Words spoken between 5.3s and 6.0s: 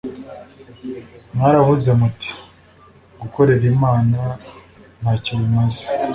bimaze